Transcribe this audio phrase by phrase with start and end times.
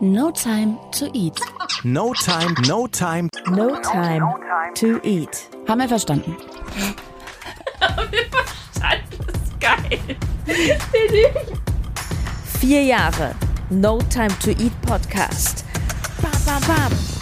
[0.00, 1.38] No Time to Eat.
[1.84, 3.28] No Time, No Time.
[3.50, 4.22] No Time
[4.74, 5.48] to Eat.
[5.68, 6.36] Haben wir verstanden?
[7.80, 9.18] Haben wir verstanden?
[9.18, 10.16] Das ist geil.
[12.60, 13.34] Vier Jahre
[13.68, 15.64] No Time to Eat Podcast.
[16.22, 17.19] Bam, bam, bam.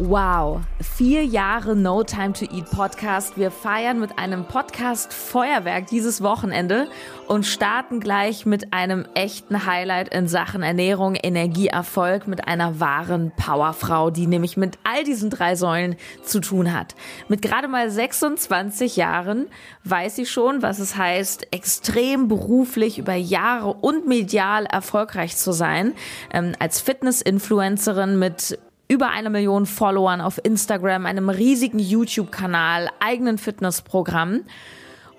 [0.00, 3.36] Wow, vier Jahre No Time to Eat Podcast.
[3.36, 6.86] Wir feiern mit einem Podcast Feuerwerk dieses Wochenende
[7.26, 14.10] und starten gleich mit einem echten Highlight in Sachen Ernährung, Energieerfolg mit einer wahren Powerfrau,
[14.10, 16.94] die nämlich mit all diesen drei Säulen zu tun hat.
[17.26, 19.48] Mit gerade mal 26 Jahren
[19.82, 25.92] weiß sie schon, was es heißt, extrem beruflich über Jahre und medial erfolgreich zu sein.
[26.32, 34.44] Ähm, als Fitness-Influencerin mit über eine Million Followern auf Instagram, einem riesigen YouTube-Kanal, eigenen Fitnessprogramm.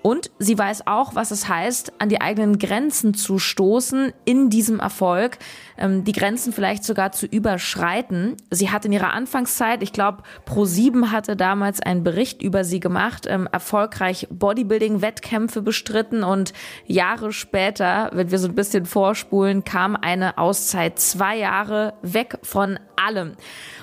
[0.02, 4.80] Und sie weiß auch, was es heißt, an die eigenen Grenzen zu stoßen in diesem
[4.80, 5.38] Erfolg,
[5.76, 8.36] ähm, die Grenzen vielleicht sogar zu überschreiten.
[8.50, 13.26] Sie hat in ihrer Anfangszeit, ich glaube, Pro7 hatte damals einen Bericht über sie gemacht,
[13.28, 16.54] ähm, erfolgreich Bodybuilding-Wettkämpfe bestritten und
[16.86, 22.78] Jahre später, wenn wir so ein bisschen vorspulen, kam eine Auszeit zwei Jahre weg von
[22.96, 23.32] allem.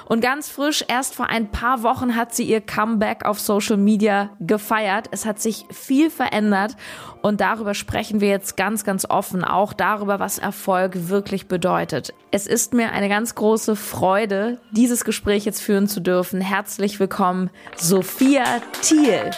[0.08, 4.30] Und ganz frisch, erst vor ein paar Wochen hat sie ihr Comeback auf Social Media
[4.40, 5.08] gefeiert.
[5.12, 6.78] Es hat sich viel verändert
[7.22, 12.14] und darüber sprechen wir jetzt ganz, ganz offen, auch darüber, was Erfolg wirklich bedeutet.
[12.32, 16.40] Es ist mir eine ganz große Freude, dieses Gespräch jetzt führen zu dürfen.
[16.40, 18.46] Herzlich willkommen, Sophia
[18.82, 19.32] Thiel.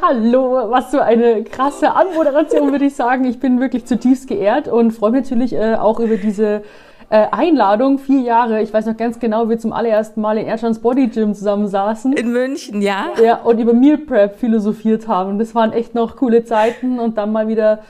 [0.00, 3.24] Hallo, was für eine krasse Anmoderation, würde ich sagen.
[3.24, 6.62] Ich bin wirklich zutiefst geehrt und freue mich natürlich äh, auch über diese
[7.10, 8.62] äh, Einladung, vier Jahre.
[8.62, 12.12] Ich weiß noch ganz genau, wir zum allerersten Mal in Erdschans Body Gym zusammensaßen.
[12.12, 13.06] In München, ja?
[13.22, 15.38] Ja, und über Meal Prep philosophiert haben.
[15.38, 17.80] Das waren echt noch coole Zeiten und dann mal wieder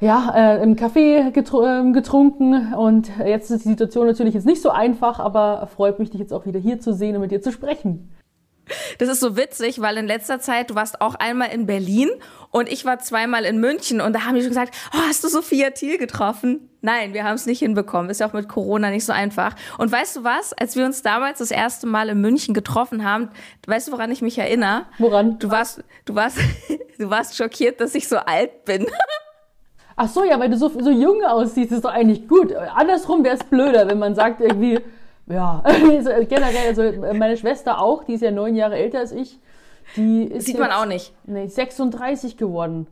[0.00, 4.62] ja, äh, im Café getr äh, getrunken und jetzt ist die Situation natürlich jetzt nicht
[4.62, 7.42] so einfach, aber freut mich, dich jetzt auch wieder hier zu sehen und mit dir
[7.42, 8.08] zu sprechen.
[8.98, 12.10] Das ist so witzig, weil in letzter Zeit, du warst auch einmal in Berlin
[12.50, 15.28] und ich war zweimal in München und da haben die schon gesagt, oh, hast du
[15.28, 16.70] Sophia Thiel getroffen?
[16.80, 18.10] Nein, wir haben es nicht hinbekommen.
[18.10, 19.54] Ist ja auch mit Corona nicht so einfach.
[19.78, 20.52] Und weißt du was?
[20.52, 23.30] Als wir uns damals das erste Mal in München getroffen haben,
[23.66, 24.86] weißt du, woran ich mich erinnere?
[24.98, 25.38] Woran?
[25.38, 26.38] Du warst, du warst,
[26.98, 28.86] du warst schockiert, dass ich so alt bin.
[29.96, 32.54] Ach so, ja, weil du so, so jung aussiehst, ist doch eigentlich gut.
[32.54, 34.78] Andersrum wäre es blöder, wenn man sagt irgendwie,
[35.26, 35.62] ja,
[36.28, 39.38] generell, also meine Schwester auch, die ist ja neun Jahre älter als ich.
[39.96, 41.14] Die ist Sieht jetzt, man auch nicht.
[41.24, 42.86] Nee, 36 geworden.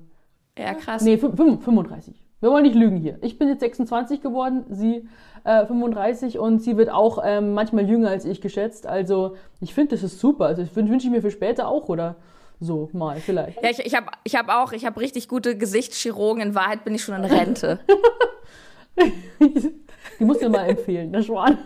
[0.59, 1.03] Ja, krass.
[1.03, 2.15] Nee, 35.
[2.41, 3.19] Wir wollen nicht lügen hier.
[3.23, 5.09] Ich bin jetzt 26 geworden, sie
[5.45, 8.87] äh, 35 und sie wird auch ähm, manchmal jünger als ich geschätzt.
[8.87, 10.47] Also ich finde, das ist super.
[10.47, 12.17] Also das wünsche wünsch ich mir für später auch, oder?
[12.59, 13.63] So, mal, vielleicht.
[13.63, 16.43] Ja, ich, ich habe ich hab auch, ich habe richtig gute Gesichtschirurgen.
[16.43, 17.81] In Wahrheit bin ich schon in Rente.
[20.19, 21.59] Die musst du mal empfehlen, der Schwan.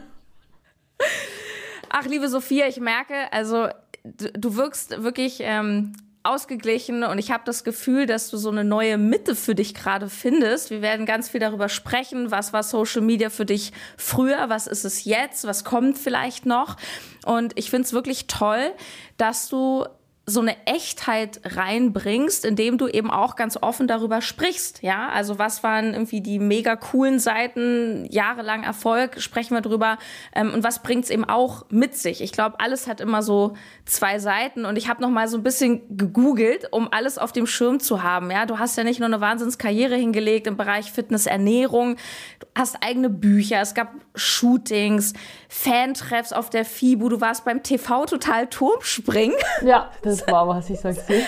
[1.88, 3.68] Ach, liebe Sophia, ich merke, also
[4.04, 8.64] du, du wirkst wirklich ähm, ausgeglichen und ich habe das Gefühl, dass du so eine
[8.64, 10.70] neue Mitte für dich gerade findest.
[10.70, 14.84] Wir werden ganz viel darüber sprechen, was war Social Media für dich früher, was ist
[14.84, 16.76] es jetzt, was kommt vielleicht noch.
[17.24, 18.72] Und ich finde es wirklich toll,
[19.16, 19.86] dass du
[20.30, 24.82] so eine Echtheit reinbringst, indem du eben auch ganz offen darüber sprichst.
[24.82, 29.98] Ja, also was waren irgendwie die mega coolen Seiten, jahrelang Erfolg, sprechen wir drüber.
[30.34, 32.22] Ähm, und was bringt's eben auch mit sich?
[32.22, 33.54] Ich glaube, alles hat immer so
[33.84, 37.46] zwei Seiten und ich habe noch mal so ein bisschen gegoogelt, um alles auf dem
[37.46, 38.30] Schirm zu haben.
[38.30, 41.96] Ja, du hast ja nicht nur eine Wahnsinnskarriere hingelegt im Bereich Fitness, Ernährung,
[42.38, 45.12] du hast eigene Bücher, es gab Shootings,
[45.48, 49.36] Fantreffs auf der FIBU, du warst beim TV total Turmspringen.
[49.62, 51.22] Ja, das war was, ich sag's dir.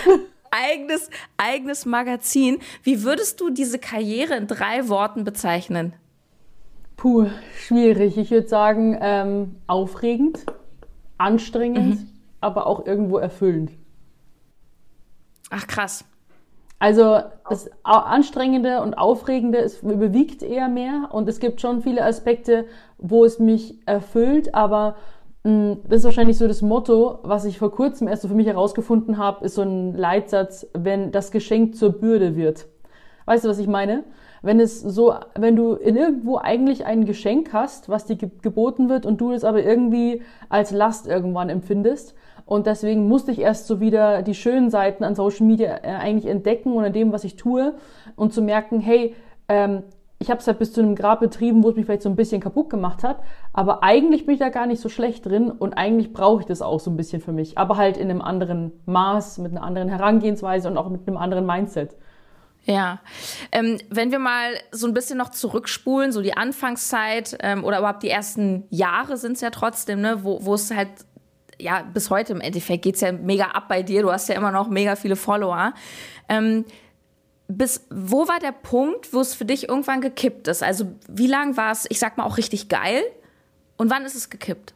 [0.50, 2.58] eigenes, eigenes Magazin.
[2.82, 5.94] Wie würdest du diese Karriere in drei Worten bezeichnen?
[6.96, 7.26] Puh,
[7.56, 8.16] schwierig.
[8.16, 10.44] Ich würde sagen, ähm, aufregend,
[11.18, 12.08] anstrengend, mhm.
[12.40, 13.72] aber auch irgendwo erfüllend.
[15.50, 16.04] Ach krass.
[16.78, 22.66] Also das Anstrengende und Aufregende, es überwiegt eher mehr und es gibt schon viele Aspekte,
[22.98, 24.96] wo es mich erfüllt, aber
[25.44, 29.18] das ist wahrscheinlich so das Motto, was ich vor kurzem erst so für mich herausgefunden
[29.18, 32.68] habe, ist so ein Leitsatz, wenn das Geschenk zur Bürde wird.
[33.24, 34.04] Weißt du, was ich meine?
[34.42, 39.06] Wenn es so, wenn du in irgendwo eigentlich ein Geschenk hast, was dir geboten wird
[39.06, 43.80] und du es aber irgendwie als Last irgendwann empfindest, und deswegen musste ich erst so
[43.80, 47.36] wieder die schönen Seiten an Social Media äh, eigentlich entdecken und an dem, was ich
[47.36, 47.74] tue
[48.16, 49.14] und zu merken, hey,
[49.48, 49.84] ähm,
[50.22, 52.14] ich habe es halt bis zu einem Grad betrieben, wo es mich vielleicht so ein
[52.14, 53.18] bisschen kaputt gemacht hat,
[53.52, 56.62] aber eigentlich bin ich da gar nicht so schlecht drin und eigentlich brauche ich das
[56.62, 59.88] auch so ein bisschen für mich, aber halt in einem anderen Maß, mit einer anderen
[59.88, 61.96] Herangehensweise und auch mit einem anderen Mindset.
[62.64, 63.00] Ja,
[63.50, 68.04] ähm, wenn wir mal so ein bisschen noch zurückspulen, so die Anfangszeit ähm, oder überhaupt
[68.04, 70.88] die ersten Jahre sind es ja trotzdem, ne, wo, es halt,
[71.58, 74.36] ja, bis heute im Endeffekt geht es ja mega ab bei dir, du hast ja
[74.36, 75.72] immer noch mega viele Follower.
[76.28, 76.64] Ähm,
[77.56, 80.62] bis wo war der Punkt, wo es für dich irgendwann gekippt ist?
[80.62, 83.02] Also wie lange war es, ich sag mal, auch richtig geil
[83.76, 84.74] und wann ist es gekippt?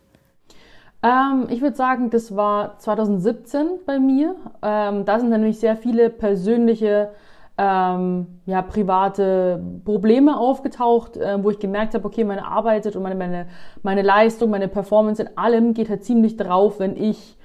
[1.02, 4.34] Ähm, ich würde sagen, das war 2017 bei mir.
[4.62, 7.10] Ähm, da sind nämlich sehr viele persönliche
[7.58, 13.14] ähm, ja, private Probleme aufgetaucht, äh, wo ich gemerkt habe, okay, meine Arbeit und meine,
[13.14, 13.46] meine,
[13.82, 17.38] meine Leistung, meine Performance in allem geht halt ziemlich drauf, wenn ich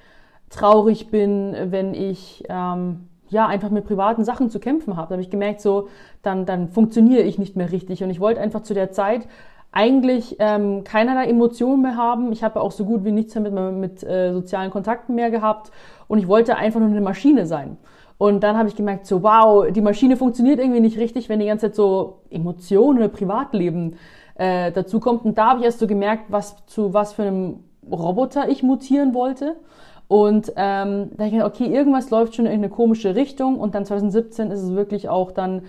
[0.50, 5.08] traurig bin, wenn ich ähm, ja einfach mit privaten Sachen zu kämpfen habe.
[5.08, 5.88] Da habe ich gemerkt, so
[6.22, 8.04] dann, dann funktioniere ich nicht mehr richtig.
[8.04, 9.26] Und ich wollte einfach zu der Zeit
[9.72, 12.30] eigentlich ähm, keinerlei Emotionen mehr haben.
[12.30, 15.72] Ich habe auch so gut wie nichts mehr mit, mit äh, sozialen Kontakten mehr gehabt.
[16.08, 17.78] Und ich wollte einfach nur eine Maschine sein.
[18.18, 21.46] Und dann habe ich gemerkt, so wow, die Maschine funktioniert irgendwie nicht richtig, wenn die
[21.46, 23.96] ganze Zeit so Emotionen oder Privatleben
[24.34, 25.24] äh, dazu kommt.
[25.24, 29.14] Und da habe ich erst so gemerkt, was zu was für einem Roboter ich mutieren
[29.14, 29.56] wollte.
[30.08, 33.58] Und ähm, da ich gedacht, okay, irgendwas läuft schon in eine komische Richtung.
[33.58, 35.62] Und dann 2017 ist es wirklich auch dann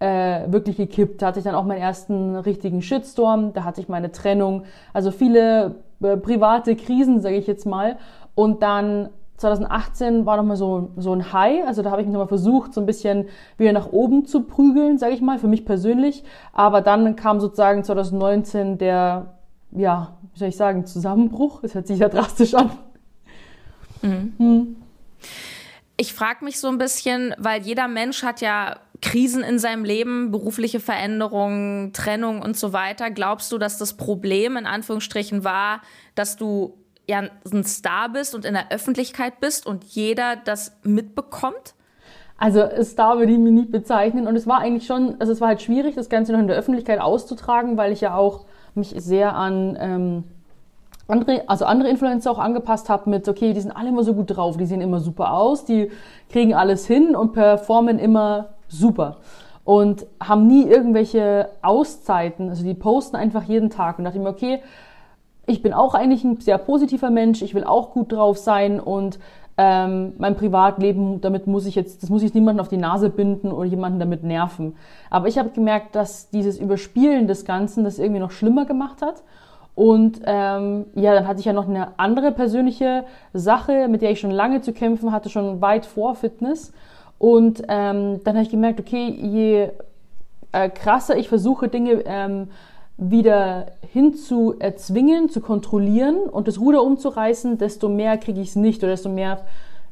[0.00, 1.22] äh, wirklich gekippt.
[1.22, 5.10] Da hatte ich dann auch meinen ersten richtigen Shitstorm, da hatte ich meine Trennung, also
[5.10, 7.96] viele äh, private Krisen, sage ich jetzt mal.
[8.34, 9.08] Und dann
[9.38, 12.80] 2018 war nochmal so, so ein High, also da habe ich mich nochmal versucht, so
[12.80, 13.26] ein bisschen
[13.56, 16.24] wieder nach oben zu prügeln, sage ich mal, für mich persönlich.
[16.52, 19.34] Aber dann kam sozusagen 2019 der,
[19.70, 21.60] ja, wie soll ich sagen, Zusammenbruch.
[21.62, 22.70] Das hört sich ja drastisch an.
[24.02, 24.32] Mhm.
[24.38, 24.76] Hm.
[25.96, 30.30] Ich frage mich so ein bisschen, weil jeder Mensch hat ja Krisen in seinem Leben,
[30.30, 33.10] berufliche Veränderungen, Trennung und so weiter.
[33.10, 35.82] Glaubst du, dass das Problem in Anführungsstrichen war,
[36.14, 36.78] dass du
[37.08, 41.74] ja ein Star bist und in der Öffentlichkeit bist und jeder das mitbekommt?
[42.36, 45.48] Also Star würde ich mich nicht bezeichnen und es war eigentlich schon, also es war
[45.48, 49.34] halt schwierig, das Ganze noch in der Öffentlichkeit auszutragen, weil ich ja auch mich sehr
[49.34, 50.24] an ähm,
[51.08, 54.36] andere, also andere Influencer auch angepasst habe mit, okay, die sind alle immer so gut
[54.36, 55.90] drauf, die sehen immer super aus, die
[56.28, 59.16] kriegen alles hin und performen immer super
[59.64, 64.60] und haben nie irgendwelche Auszeiten, also die posten einfach jeden Tag und dachte mir, okay,
[65.46, 69.18] ich bin auch eigentlich ein sehr positiver Mensch, ich will auch gut drauf sein und
[69.56, 73.50] ähm, mein Privatleben, damit muss ich jetzt, das muss ich niemanden auf die Nase binden
[73.50, 74.76] oder jemanden damit nerven.
[75.10, 79.24] Aber ich habe gemerkt, dass dieses Überspielen des Ganzen das irgendwie noch schlimmer gemacht hat.
[79.78, 84.18] Und ähm, ja, dann hatte ich ja noch eine andere persönliche Sache, mit der ich
[84.18, 86.72] schon lange zu kämpfen hatte, schon weit vor Fitness.
[87.18, 89.68] Und ähm, dann habe ich gemerkt, okay, je
[90.50, 92.48] äh, krasser ich versuche, Dinge ähm,
[92.96, 98.82] wieder hinzu erzwingen, zu kontrollieren und das Ruder umzureißen, desto mehr kriege ich es nicht
[98.82, 99.42] oder desto mehr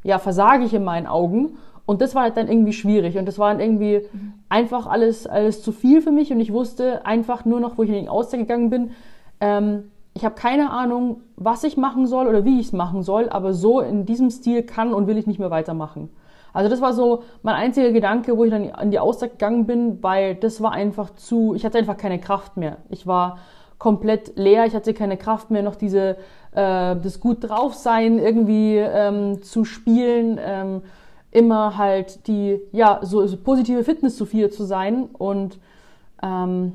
[0.03, 1.59] ja, versage ich in meinen Augen.
[1.85, 4.33] Und das war halt dann irgendwie schwierig und das war dann irgendwie mhm.
[4.49, 7.91] einfach alles, alles zu viel für mich und ich wusste einfach nur noch, wo ich
[7.91, 8.91] in den Auszeit gegangen bin,
[9.41, 13.29] ähm, ich habe keine Ahnung, was ich machen soll oder wie ich es machen soll,
[13.29, 16.09] aber so in diesem Stil kann und will ich nicht mehr weitermachen.
[16.55, 20.03] Also das war so mein einziger Gedanke, wo ich dann an die Auszeit gegangen bin,
[20.03, 22.79] weil das war einfach zu, ich hatte einfach keine Kraft mehr.
[22.89, 23.39] Ich war
[23.79, 26.17] komplett leer, ich hatte keine Kraft mehr, noch diese,
[26.53, 30.83] äh, das gut drauf sein irgendwie ähm, zu spielen, ähm,
[31.31, 35.59] immer halt die, ja, so, so positive Fitness zu viel zu sein und
[36.23, 36.73] ähm,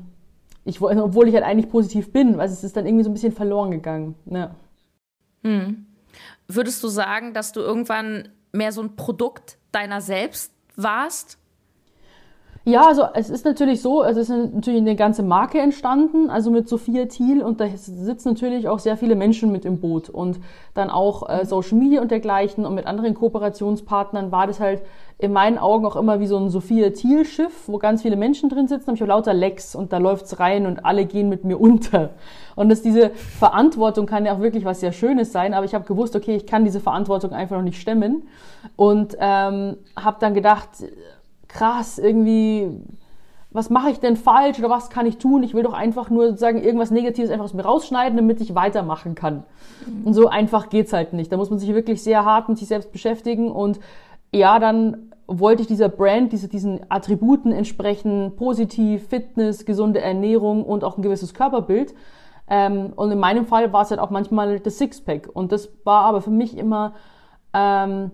[0.64, 3.32] ich, obwohl ich halt eigentlich positiv bin, weil es ist dann irgendwie so ein bisschen
[3.32, 4.14] verloren gegangen.
[4.26, 4.54] Ja.
[5.42, 5.86] Hm.
[6.46, 11.38] Würdest du sagen, dass du irgendwann mehr so ein Produkt deiner selbst warst?
[12.64, 16.68] Ja, also es ist natürlich so, es ist natürlich eine ganze Marke entstanden, also mit
[16.68, 20.38] Sophia Thiel und da sitzen natürlich auch sehr viele Menschen mit im Boot und
[20.72, 24.82] dann auch äh, Social Media und dergleichen und mit anderen Kooperationspartnern war das halt
[25.18, 28.48] in meinen Augen auch immer wie so ein Sophia Thiel Schiff, wo ganz viele Menschen
[28.48, 31.44] drin sitzen, habe ich auch lauter Lecks und da läuft's rein und alle gehen mit
[31.44, 32.10] mir unter.
[32.54, 35.84] Und dass diese Verantwortung kann ja auch wirklich was sehr Schönes sein, aber ich habe
[35.84, 38.22] gewusst, okay, ich kann diese Verantwortung einfach noch nicht stemmen
[38.76, 40.68] und ähm, habe dann gedacht,
[41.52, 42.70] krass, irgendwie,
[43.50, 45.42] was mache ich denn falsch oder was kann ich tun?
[45.42, 49.14] Ich will doch einfach nur sozusagen irgendwas Negatives einfach aus mir rausschneiden, damit ich weitermachen
[49.14, 49.44] kann.
[49.86, 50.06] Mhm.
[50.06, 51.30] Und so einfach geht's halt nicht.
[51.30, 53.78] Da muss man sich wirklich sehr hart mit sich selbst beschäftigen und
[54.34, 60.84] ja, dann wollte ich dieser Brand, diese, diesen Attributen entsprechen, positiv, Fitness, gesunde Ernährung und
[60.84, 61.94] auch ein gewisses Körperbild.
[62.48, 65.28] Ähm, und in meinem Fall war es halt auch manchmal das Sixpack.
[65.32, 66.94] Und das war aber für mich immer
[67.54, 68.10] ähm,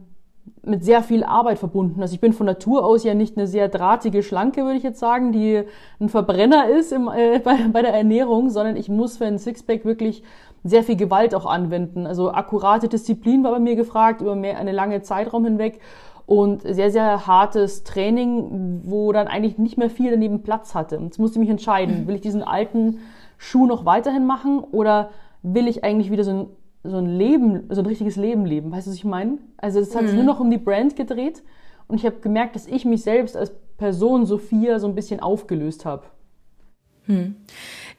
[0.62, 2.02] mit sehr viel Arbeit verbunden.
[2.02, 5.00] Also ich bin von Natur aus ja nicht eine sehr drahtige Schlanke, würde ich jetzt
[5.00, 5.64] sagen, die
[6.00, 9.84] ein Verbrenner ist im, äh, bei, bei der Ernährung, sondern ich muss für ein Sixpack
[9.84, 10.22] wirklich
[10.64, 12.06] sehr viel Gewalt auch anwenden.
[12.06, 15.80] Also akkurate Disziplin war bei mir gefragt über mehr eine lange Zeitraum hinweg.
[16.26, 21.00] und sehr, sehr hartes Training, wo dann eigentlich nicht mehr viel daneben Platz hatte.
[21.02, 22.98] Jetzt musste ich mich entscheiden, will ich diesen alten
[23.38, 25.08] Schuh noch weiterhin machen oder
[25.42, 26.46] will ich eigentlich wieder so ein,
[26.84, 28.70] so ein Leben, so ein richtiges Leben leben?
[28.70, 29.38] Weißt du, was ich meine?
[29.56, 31.42] Also es hat sich nur noch um die Brand gedreht
[31.86, 35.84] und ich habe gemerkt, dass ich mich selbst als Person Sophia so ein bisschen aufgelöst
[35.84, 36.04] habe.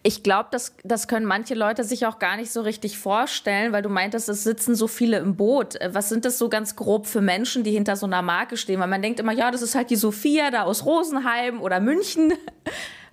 [0.01, 3.81] Ich glaube, das, das können manche Leute sich auch gar nicht so richtig vorstellen, weil
[3.81, 5.77] du meintest, es sitzen so viele im Boot.
[5.91, 8.79] Was sind das so ganz grob für Menschen, die hinter so einer Marke stehen?
[8.79, 12.33] Weil man denkt immer, ja, das ist halt die Sophia da aus Rosenheim oder München.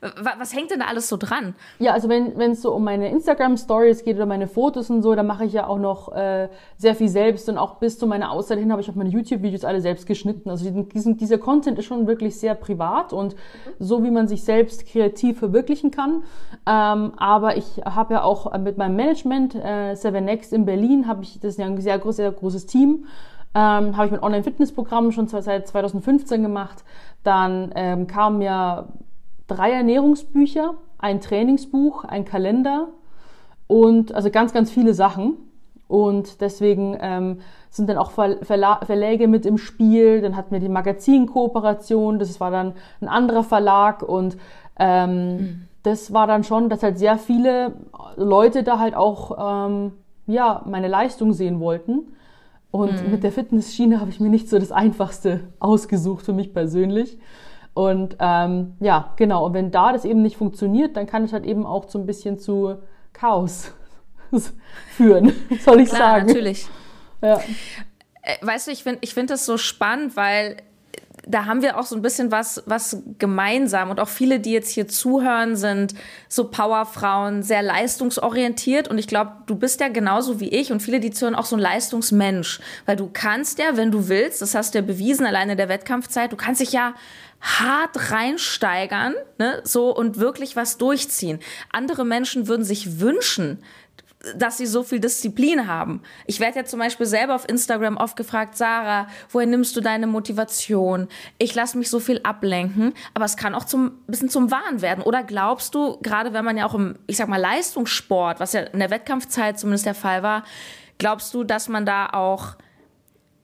[0.00, 1.54] Wa- Was hängt denn da alles so dran?
[1.78, 5.26] Ja, also wenn es so um meine Instagram-Stories geht oder meine Fotos und so, dann
[5.26, 8.58] mache ich ja auch noch äh, sehr viel selbst und auch bis zu meiner Auszeit
[8.58, 10.50] hin habe ich auch meine YouTube-Videos alle selbst geschnitten.
[10.50, 13.36] Also diesen, dieser Content ist schon wirklich sehr privat und
[13.78, 16.22] so, wie man sich selbst kreativ verwirklichen kann.
[16.66, 21.22] Ähm, aber ich habe ja auch mit meinem Management, äh, Seven Next in Berlin, habe
[21.22, 23.06] ich, das ist ja ein sehr, groß, sehr großes Team,
[23.54, 26.84] ähm, habe ich mein Online-Fitness-Programm schon seit 2015 gemacht.
[27.22, 28.86] Dann ähm, kamen ja
[29.46, 32.88] drei Ernährungsbücher, ein Trainingsbuch, ein Kalender
[33.66, 35.34] und also ganz, ganz viele Sachen.
[35.88, 40.20] Und deswegen ähm, sind dann auch Ver Verla Verläge mit im Spiel.
[40.20, 44.36] Dann hatten wir die Magazinkooperation, das war dann ein anderer Verlag und
[44.78, 47.76] ähm, das war dann schon, dass halt sehr viele
[48.16, 49.92] Leute da halt auch ähm,
[50.26, 52.12] ja meine Leistung sehen wollten.
[52.72, 57.18] Und mit der Fitnessschiene habe ich mir nicht so das Einfachste ausgesucht für mich persönlich.
[57.76, 59.44] Und ähm, ja, genau.
[59.44, 62.06] Und wenn da das eben nicht funktioniert, dann kann es halt eben auch so ein
[62.06, 62.76] bisschen zu
[63.12, 63.70] Chaos
[64.92, 66.26] führen, soll ich Klar, sagen.
[66.28, 66.66] natürlich.
[67.20, 67.38] Ja.
[68.22, 70.56] Äh, Weißt du, ich finde ich find das so spannend, weil
[71.28, 73.90] da haben wir auch so ein bisschen was, was gemeinsam.
[73.90, 75.94] Und auch viele, die jetzt hier zuhören, sind
[76.28, 78.86] so Powerfrauen, sehr leistungsorientiert.
[78.86, 81.56] Und ich glaube, du bist ja genauso wie ich und viele, die zuhören, auch so
[81.56, 82.60] ein Leistungsmensch.
[82.86, 85.68] Weil du kannst ja, wenn du willst, das hast du ja bewiesen, alleine in der
[85.68, 86.94] Wettkampfzeit, du kannst dich ja
[87.40, 91.40] hart reinsteigern, ne, so und wirklich was durchziehen.
[91.70, 93.62] Andere Menschen würden sich wünschen,
[94.36, 96.02] dass sie so viel Disziplin haben.
[96.26, 100.06] Ich werde ja zum Beispiel selber auf Instagram oft gefragt, Sarah, woher nimmst du deine
[100.06, 101.08] Motivation?
[101.38, 105.02] Ich lasse mich so viel ablenken, aber es kann auch zum bisschen zum Wahn werden.
[105.02, 108.62] Oder glaubst du, gerade wenn man ja auch im, ich sag mal, Leistungssport, was ja
[108.62, 110.44] in der Wettkampfzeit zumindest der Fall war,
[110.98, 112.56] glaubst du, dass man da auch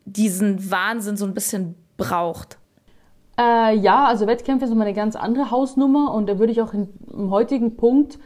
[0.04, 2.58] diesen Wahnsinn so ein bisschen braucht?
[3.38, 6.74] Äh, ja, also Wettkämpfe sind mal eine ganz andere Hausnummer und da würde ich auch
[6.74, 8.18] in, im heutigen Punkt,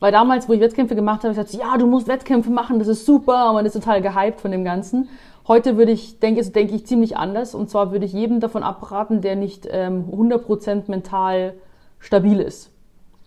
[0.00, 2.88] weil damals, wo ich Wettkämpfe gemacht habe, ich gesagt, ja, du musst Wettkämpfe machen, das
[2.88, 5.08] ist super, und man ist total gehypt von dem Ganzen.
[5.46, 8.62] Heute würde ich, denke, also denke ich ziemlich anders und zwar würde ich jedem davon
[8.62, 11.54] abraten, der nicht ähm, 100% mental
[11.98, 12.70] stabil ist.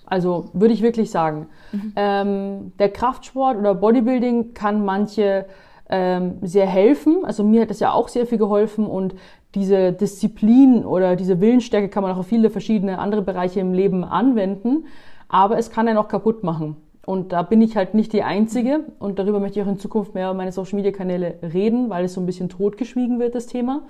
[0.05, 1.47] Also würde ich wirklich sagen.
[1.95, 5.45] Ähm, der Kraftsport oder Bodybuilding kann manche
[5.89, 7.23] ähm, sehr helfen.
[7.23, 9.15] Also mir hat das ja auch sehr viel geholfen und
[9.55, 14.03] diese Disziplin oder diese Willensstärke kann man auch auf viele verschiedene andere Bereiche im Leben
[14.03, 14.85] anwenden.
[15.33, 16.75] Aber es kann einen auch kaputt machen.
[17.07, 18.81] Und da bin ich halt nicht die Einzige.
[18.99, 22.05] Und darüber möchte ich auch in Zukunft mehr auf meine Social Media Kanäle reden, weil
[22.05, 23.81] es so ein bisschen totgeschwiegen wird, das Thema.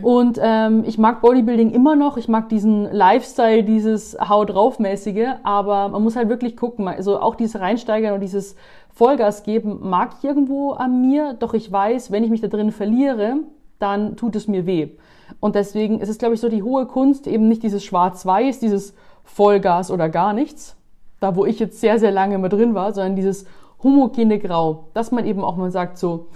[0.00, 2.16] Und ähm, ich mag Bodybuilding immer noch.
[2.16, 5.34] Ich mag diesen Lifestyle, dieses Hau drauf mäßige.
[5.42, 6.88] Aber man muss halt wirklich gucken.
[6.88, 8.56] Also auch dieses Reinsteigern und dieses
[8.94, 11.34] Vollgas geben mag ich irgendwo an mir.
[11.34, 13.36] Doch ich weiß, wenn ich mich da drin verliere,
[13.78, 14.88] dann tut es mir weh.
[15.38, 18.94] Und deswegen ist es, glaube ich, so die hohe Kunst, eben nicht dieses Schwarz-Weiß, dieses
[19.24, 20.76] Vollgas oder gar nichts,
[21.20, 23.46] da wo ich jetzt sehr, sehr lange immer drin war, sondern dieses
[23.82, 26.26] homogene Grau, dass man eben auch mal sagt so,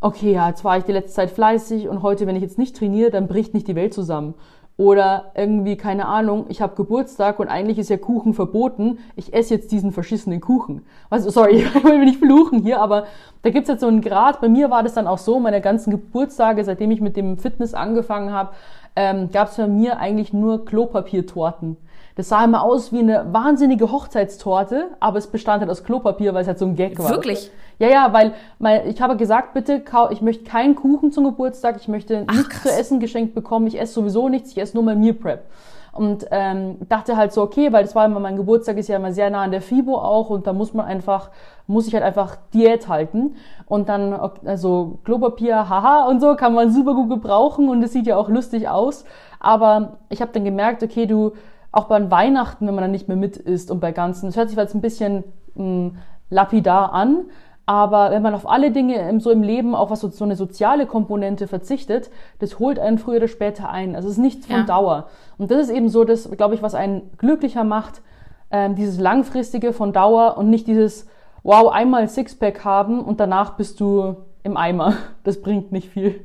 [0.00, 2.76] okay, ja, jetzt war ich die letzte Zeit fleißig und heute, wenn ich jetzt nicht
[2.76, 4.34] trainiere, dann bricht nicht die Welt zusammen.
[4.78, 8.98] Oder irgendwie, keine Ahnung, ich habe Geburtstag und eigentlich ist ja Kuchen verboten.
[9.16, 10.84] Ich esse jetzt diesen verschissenen Kuchen.
[11.10, 13.04] Also, sorry, ich will nicht fluchen hier, aber
[13.42, 14.40] da gibt's jetzt so einen Grad.
[14.40, 17.74] Bei mir war das dann auch so, meine ganzen Geburtstage, seitdem ich mit dem Fitness
[17.74, 18.54] angefangen habe,
[18.96, 21.76] ähm, gab's bei mir eigentlich nur Klopapiertorten.
[22.14, 26.42] Das sah immer aus wie eine wahnsinnige Hochzeitstorte, aber es bestand halt aus Klopapier, weil
[26.42, 27.10] es halt so ein Gag war.
[27.10, 27.50] Wirklich?
[27.78, 31.88] Ja, ja, weil weil ich habe gesagt, bitte, ich möchte keinen Kuchen zum Geburtstag, ich
[31.88, 32.62] möchte nichts krass.
[32.62, 35.44] zu essen geschenkt bekommen, ich esse sowieso nichts, ich esse nur mein Meal Prep.
[35.92, 39.12] Und ähm, dachte halt so, okay, weil das war immer, mein Geburtstag ist ja immer
[39.12, 41.30] sehr nah an der FIBO auch und da muss man einfach,
[41.66, 43.36] muss ich halt einfach Diät halten.
[43.66, 44.14] Und dann,
[44.46, 48.30] also Klopapier, haha und so, kann man super gut gebrauchen und es sieht ja auch
[48.30, 49.04] lustig aus.
[49.38, 51.32] Aber ich habe dann gemerkt, okay, du,
[51.72, 54.48] auch bei Weihnachten, wenn man dann nicht mehr mit isst und bei ganzen, das hört
[54.50, 55.24] sich jetzt ein bisschen
[55.54, 55.92] mh,
[56.30, 57.24] lapidar an,
[57.64, 60.36] aber wenn man auf alle Dinge im, so im Leben, auch was so, so eine
[60.36, 62.10] soziale Komponente verzichtet,
[62.40, 63.94] das holt einen früher oder später ein.
[63.94, 64.62] Also es ist nichts von Ja.
[64.64, 65.08] Dauer.
[65.38, 68.02] Und das ist eben so das, glaube ich, was einen glücklicher macht,
[68.50, 71.06] ähm, dieses langfristige von Dauer und nicht dieses,
[71.44, 74.94] wow, einmal Sixpack haben und danach bist du im Eimer.
[75.22, 76.24] Das bringt nicht viel.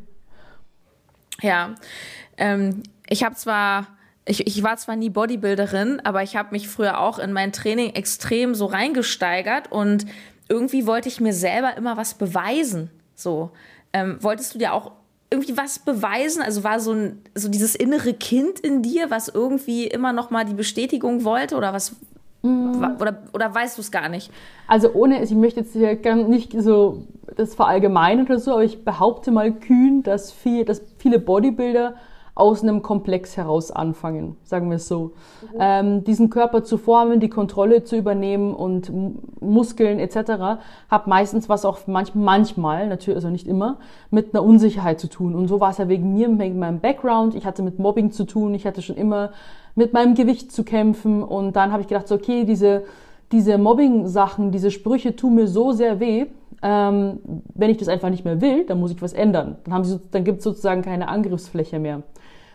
[1.42, 1.70] Ja,
[2.38, 3.86] ähm, ich habe zwar
[4.28, 7.92] ich, ich war zwar nie Bodybuilderin, aber ich habe mich früher auch in mein Training
[7.92, 10.06] extrem so reingesteigert und
[10.50, 12.90] irgendwie wollte ich mir selber immer was beweisen.
[13.16, 13.52] So,
[13.94, 14.92] ähm, wolltest du dir auch
[15.30, 16.42] irgendwie was beweisen?
[16.42, 20.46] Also war so, ein, so dieses innere Kind in dir, was irgendwie immer noch mal
[20.46, 21.96] die Bestätigung wollte oder was?
[22.44, 22.84] Mm.
[23.00, 24.32] Oder, oder weißt du es gar nicht?
[24.68, 27.04] Also ohne, ich möchte jetzt hier nicht so
[27.36, 31.96] das verallgemeinern oder so, aber ich behaupte mal kühn, dass, viel, dass viele Bodybuilder
[32.38, 35.14] aus einem Komplex heraus anfangen, sagen wir es so.
[35.42, 35.58] Mhm.
[35.60, 38.92] Ähm, diesen Körper zu formen, die Kontrolle zu übernehmen und
[39.42, 40.60] Muskeln etc.
[40.88, 43.78] hat meistens was auch manch, manchmal, natürlich, also nicht immer,
[44.12, 45.34] mit einer Unsicherheit zu tun.
[45.34, 47.34] Und so war es ja wegen mir, wegen meinem Background.
[47.34, 49.32] Ich hatte mit Mobbing zu tun, ich hatte schon immer
[49.74, 52.84] mit meinem Gewicht zu kämpfen und dann habe ich gedacht, so, okay, diese,
[53.32, 56.28] diese Mobbing-Sachen, diese Sprüche tun mir so sehr weh,
[56.62, 57.20] ähm,
[57.54, 59.58] wenn ich das einfach nicht mehr will, dann muss ich was ändern.
[59.64, 62.04] Dann, haben sie, dann gibt es sozusagen keine Angriffsfläche mehr.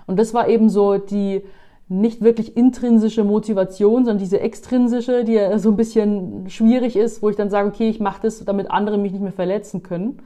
[0.06, 1.42] Und das war eben so die
[1.88, 7.28] nicht wirklich intrinsische Motivation, sondern diese extrinsische, die ja so ein bisschen schwierig ist, wo
[7.28, 10.18] ich dann sage, okay, ich mache das, damit andere mich nicht mehr verletzen können.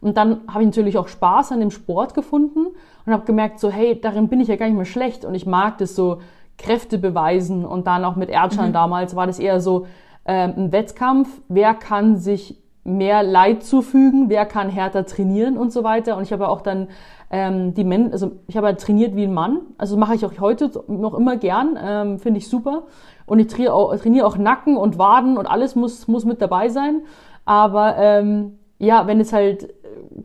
[0.00, 2.66] Und dann habe ich natürlich auch Spaß an dem Sport gefunden
[3.06, 5.46] und habe gemerkt, so hey, darin bin ich ja gar nicht mehr schlecht und ich
[5.46, 6.18] mag das so
[6.58, 8.74] Kräfte beweisen und dann auch mit Erdschan mhm.
[8.74, 9.86] damals war das eher so
[10.26, 15.82] ähm, ein Wettkampf, wer kann sich mehr Leid zufügen, wer kann härter trainieren und so
[15.82, 16.16] weiter.
[16.16, 16.88] Und ich habe auch dann
[17.30, 20.32] ähm, die Men also ich habe halt trainiert wie ein Mann, also mache ich auch
[20.38, 22.84] heute noch immer gern, ähm, finde ich super.
[23.26, 26.68] Und ich trainiere auch, trainiere auch Nacken und Waden und alles muss, muss mit dabei
[26.68, 27.02] sein.
[27.44, 29.74] Aber ähm, ja, wenn es halt,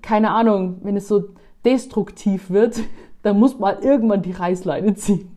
[0.03, 1.29] keine Ahnung, wenn es so
[1.65, 2.79] destruktiv wird,
[3.23, 5.30] dann muss man irgendwann die Reißleine ziehen.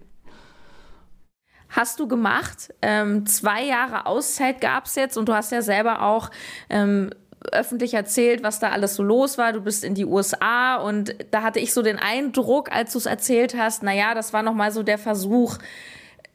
[1.74, 2.72] Hast du gemacht.
[2.82, 6.30] Ähm, zwei Jahre Auszeit gab es jetzt und du hast ja selber auch
[6.70, 7.10] ähm,
[7.50, 9.52] öffentlich erzählt, was da alles so los war.
[9.52, 13.06] Du bist in die USA und da hatte ich so den Eindruck, als du es
[13.06, 15.58] erzählt hast, naja, das war nochmal so der Versuch,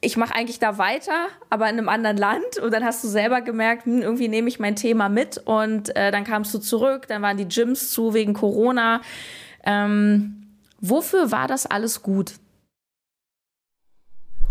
[0.01, 2.57] ich mache eigentlich da weiter, aber in einem anderen Land.
[2.61, 5.37] Und dann hast du selber gemerkt, hm, irgendwie nehme ich mein Thema mit.
[5.37, 8.99] Und äh, dann kamst du zurück, dann waren die Gyms zu wegen Corona.
[9.65, 10.47] Ähm,
[10.81, 12.33] wofür war das alles gut?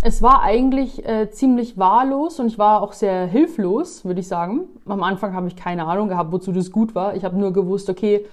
[0.01, 4.69] Es war eigentlich äh, ziemlich wahllos und ich war auch sehr hilflos, würde ich sagen.
[4.87, 7.17] Am Anfang habe ich keine Ahnung gehabt, wozu das gut war.
[7.17, 8.25] Ich habe nur gewusst, okay,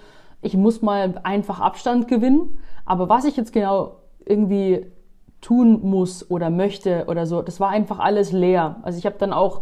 [0.43, 2.59] ich muss mal einfach Abstand gewinnen.
[2.85, 4.85] Aber was ich jetzt genau irgendwie
[5.41, 8.75] tun muss oder möchte oder so, das war einfach alles leer.
[8.83, 9.61] Also ich habe dann auch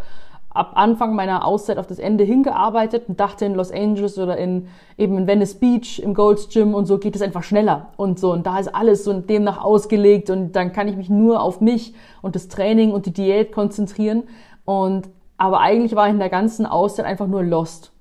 [0.54, 4.68] ab Anfang meiner Auszeit auf das Ende hingearbeitet und dachte in Los Angeles oder in
[4.98, 8.32] eben in Venice Beach im Gold's Gym und so geht es einfach schneller und so
[8.32, 11.94] und da ist alles so demnach ausgelegt und dann kann ich mich nur auf mich
[12.22, 14.24] und das Training und die Diät konzentrieren
[14.66, 17.92] und aber eigentlich war ich in der ganzen Auszeit einfach nur lost.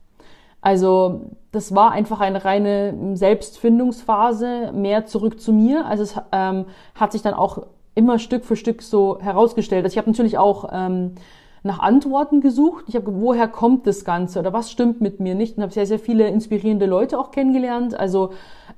[0.60, 5.84] Also das war einfach eine reine Selbstfindungsphase, mehr zurück zu mir.
[5.86, 9.84] Also es ähm, hat sich dann auch immer Stück für Stück so herausgestellt.
[9.84, 11.16] Also ich habe natürlich auch ähm,
[11.62, 12.84] nach Antworten gesucht.
[12.88, 15.56] Ich habe, woher kommt das Ganze oder was stimmt mit mir nicht?
[15.56, 17.98] Und habe sehr, sehr viele inspirierende Leute auch kennengelernt.
[17.98, 18.32] Also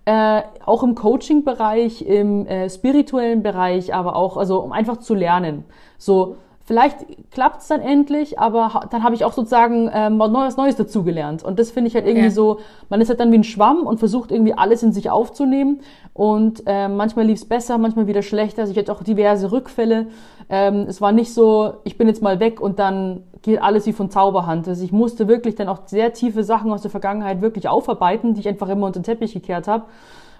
[0.04, 5.64] äh, auch im Coaching-Bereich, im äh, spirituellen Bereich, aber auch, also um einfach zu lernen.
[5.96, 10.76] So, vielleicht klappt es dann endlich, aber dann habe ich auch sozusagen ähm, was Neues
[10.76, 11.42] dazugelernt.
[11.42, 12.30] Und das finde ich halt irgendwie ja.
[12.30, 15.80] so, man ist halt dann wie ein Schwamm und versucht irgendwie alles in sich aufzunehmen.
[16.14, 18.62] Und äh, manchmal lief es besser, manchmal wieder schlechter.
[18.62, 20.06] Also ich hatte auch diverse Rückfälle.
[20.48, 23.92] Ähm, es war nicht so, ich bin jetzt mal weg und dann geht alles wie
[23.92, 24.66] von Zauberhand.
[24.66, 28.40] Also ich musste wirklich dann auch sehr tiefe Sachen aus der Vergangenheit wirklich aufarbeiten, die
[28.40, 29.84] ich einfach immer unter den Teppich gekehrt habe.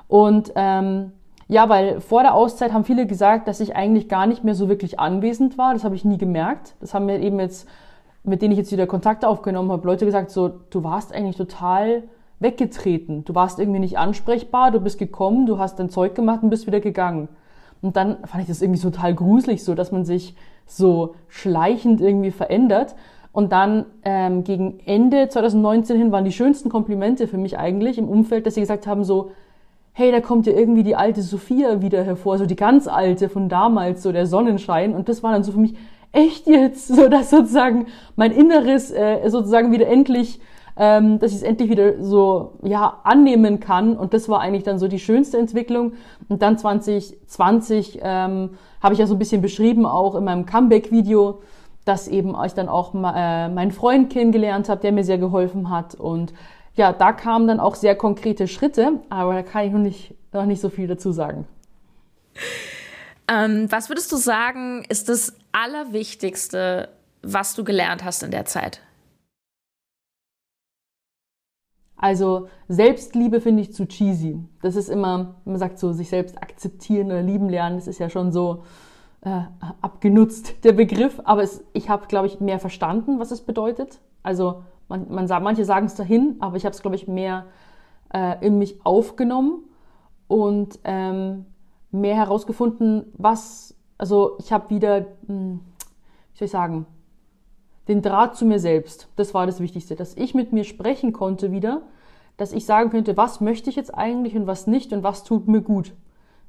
[0.09, 1.13] Und ähm,
[1.49, 4.69] ja, weil vor der Auszeit haben viele gesagt, dass ich eigentlich gar nicht mehr so
[4.69, 5.75] wirklich anwesend war.
[5.75, 6.75] Das habe ich nie gemerkt.
[6.81, 7.69] Das haben mir eben jetzt,
[8.23, 12.05] mit denen ich jetzt wieder Kontakt aufgenommen habe, Leute gesagt, so, du warst eigentlich total
[12.41, 13.25] weggetreten.
[13.25, 16.67] Du warst irgendwie nicht ansprechbar, du bist gekommen, du hast dein Zeug gemacht und bist
[16.67, 17.29] wieder gegangen.
[17.83, 20.35] Und dann fand ich das irgendwie total gruselig, so dass man sich
[20.67, 22.95] so schleichend irgendwie verändert.
[23.33, 28.09] Und dann ähm, gegen Ende 2019 hin waren die schönsten Komplimente für mich eigentlich im
[28.09, 29.33] Umfeld, dass sie gesagt haben, so,
[29.97, 33.49] hey, da kommt ja irgendwie die alte Sophia wieder hervor, so die ganz alte von
[33.49, 34.93] damals, so der Sonnenschein.
[34.93, 35.77] Und das war dann so für mich
[36.11, 40.41] echt jetzt, so dass sozusagen mein Inneres äh, sozusagen wieder endlich,
[40.77, 43.97] ähm, dass ich es endlich wieder so ja annehmen kann.
[43.97, 45.93] Und das war eigentlich dann so die schönste Entwicklung.
[46.29, 48.51] Und dann 2020 ähm,
[48.83, 51.41] habe ich ja so ein bisschen beschrieben, auch in meinem Comeback-Video,
[51.85, 55.95] dass eben ich dann auch äh, meinen Freund kennengelernt habe, der mir sehr geholfen hat
[55.95, 56.33] und
[56.75, 60.47] ja, da kamen dann auch sehr konkrete Schritte, aber da kann ich noch nicht, noch
[60.47, 61.47] nicht so viel dazu sagen.
[63.29, 66.89] Ähm, was würdest du sagen, ist das Allerwichtigste,
[67.23, 68.81] was du gelernt hast in der Zeit?
[71.97, 74.39] Also Selbstliebe finde ich zu cheesy.
[74.61, 78.11] Das ist immer, man sagt so, sich selbst akzeptieren oder lieben lernen, das ist ja
[78.11, 78.65] schon so
[79.23, 79.41] äh,
[79.81, 81.21] abgenutzt, der Begriff.
[81.25, 84.01] Aber es, ich habe, glaube ich, mehr verstanden, was es bedeutet.
[84.23, 84.65] Also
[85.09, 87.47] man, man manche sagen es dahin, aber ich habe es, glaube ich, mehr
[88.13, 89.65] äh, in mich aufgenommen
[90.29, 91.47] und ähm,
[91.91, 95.61] mehr herausgefunden, was, also ich habe wieder, hm,
[96.33, 96.87] wie soll ich sagen,
[97.89, 99.09] den Draht zu mir selbst.
[99.17, 101.83] Das war das Wichtigste, dass ich mit mir sprechen konnte wieder,
[102.37, 105.47] dass ich sagen könnte, was möchte ich jetzt eigentlich und was nicht und was tut
[105.49, 105.93] mir gut.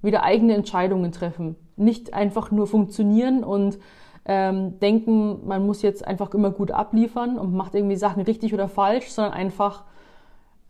[0.01, 1.55] Wieder eigene Entscheidungen treffen.
[1.75, 3.77] Nicht einfach nur funktionieren und
[4.25, 8.67] ähm, denken, man muss jetzt einfach immer gut abliefern und macht irgendwie Sachen richtig oder
[8.67, 9.83] falsch, sondern einfach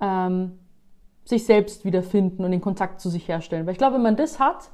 [0.02, 0.60] ähm,
[1.24, 3.66] sich selbst wiederfinden und den Kontakt zu sich herstellen.
[3.66, 4.70] Weil ich glaube, wenn man das hat,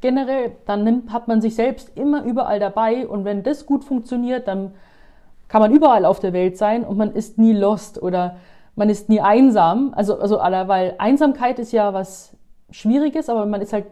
[0.00, 4.48] generell, dann nimmt, hat man sich selbst immer überall dabei und wenn das gut funktioniert,
[4.48, 4.74] dann
[5.48, 8.36] kann man überall auf der Welt sein und man ist nie lost oder
[8.76, 9.92] man ist nie einsam.
[9.94, 12.36] Also, also, weil Einsamkeit ist ja was
[12.70, 13.86] Schwieriges, aber man ist halt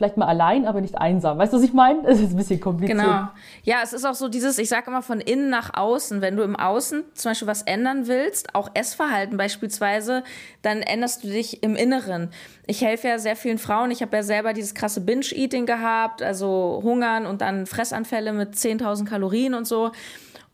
[0.00, 1.36] vielleicht mal allein, aber nicht einsam.
[1.36, 2.00] Weißt du, was ich meine?
[2.10, 2.98] Das ist ein bisschen kompliziert.
[2.98, 3.28] Genau.
[3.64, 6.22] Ja, es ist auch so dieses, ich sage immer von innen nach außen.
[6.22, 10.24] Wenn du im Außen zum Beispiel was ändern willst, auch Essverhalten beispielsweise,
[10.62, 12.30] dann änderst du dich im Inneren.
[12.66, 13.90] Ich helfe ja sehr vielen Frauen.
[13.90, 19.04] Ich habe ja selber dieses krasse Binge-Eating gehabt, also Hungern und dann Fressanfälle mit 10.000
[19.04, 19.92] Kalorien und so.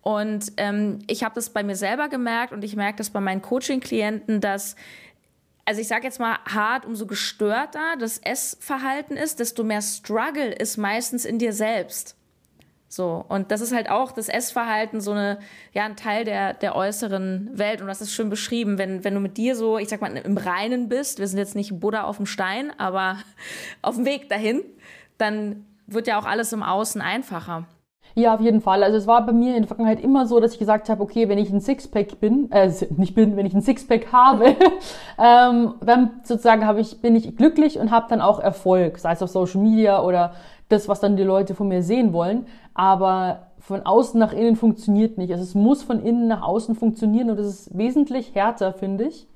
[0.03, 3.43] Und ähm, ich habe das bei mir selber gemerkt und ich merke das bei meinen
[3.43, 4.77] Coaching-Klienten, dass
[5.67, 10.77] also ich sage jetzt mal hart, umso gestörter das Essverhalten ist, desto mehr Struggle ist
[10.77, 12.17] meistens in dir selbst.
[12.89, 15.41] So, und das ist halt auch das Essverhalten, so eine,
[15.73, 17.81] ja, ein Teil der, der äußeren Welt.
[17.81, 20.39] Und das ist schön beschrieben, wenn, wenn du mit dir so, ich sag mal, im
[20.39, 23.19] Reinen bist, wir sind jetzt nicht Buddha auf dem Stein, aber
[23.83, 24.63] auf dem Weg dahin,
[25.19, 27.67] dann wird ja auch alles im Außen einfacher.
[28.19, 28.83] Ja, auf jeden Fall.
[28.83, 31.29] Also es war bei mir in der Vergangenheit immer so, dass ich gesagt habe, okay,
[31.29, 34.57] wenn ich ein Sixpack bin, äh, nicht bin, wenn ich ein Sixpack habe,
[35.19, 39.23] ähm, dann sozusagen habe ich, bin ich glücklich und habe dann auch Erfolg, sei es
[39.23, 40.33] auf Social Media oder
[40.71, 42.47] das, was dann die Leute von mir sehen wollen.
[42.73, 45.31] Aber von außen nach innen funktioniert nicht.
[45.31, 49.29] Also es muss von innen nach außen funktionieren und es ist wesentlich härter, finde ich.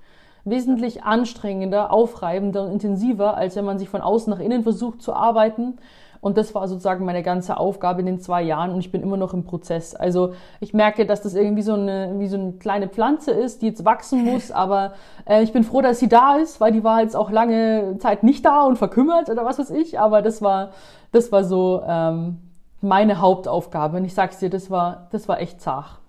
[0.46, 5.12] Wesentlich anstrengender, aufreibender und intensiver, als wenn man sich von außen nach innen versucht zu
[5.12, 5.76] arbeiten
[6.20, 9.16] und das war sozusagen meine ganze Aufgabe in den zwei Jahren und ich bin immer
[9.16, 9.94] noch im Prozess.
[9.94, 13.68] Also ich merke, dass das irgendwie so eine, wie so eine kleine Pflanze ist, die
[13.68, 14.92] jetzt wachsen muss, aber
[15.26, 18.22] äh, ich bin froh, dass sie da ist, weil die war jetzt auch lange Zeit
[18.22, 19.98] nicht da und verkümmert oder was weiß ich.
[19.98, 20.70] Aber das war,
[21.12, 22.38] das war so ähm,
[22.80, 23.96] meine Hauptaufgabe.
[23.96, 26.00] Und ich sag's dir, das war, das war echt zach.